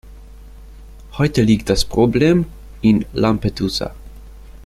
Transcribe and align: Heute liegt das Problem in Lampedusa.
Heute 1.19 1.43
liegt 1.43 1.69
das 1.69 1.85
Problem 1.85 2.47
in 2.81 3.05
Lampedusa. 3.13 3.93